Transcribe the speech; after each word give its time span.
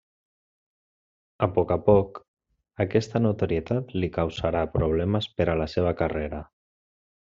A 1.47 1.49
poc 1.57 1.73
a 1.75 1.77
poc, 1.89 2.17
aquesta 2.85 3.21
notorietat 3.25 3.93
li 4.05 4.09
causarà 4.17 4.65
problemes 4.79 5.29
per 5.37 5.49
a 5.55 5.57
la 5.63 5.69
seva 5.75 5.93
carrera. 6.01 6.41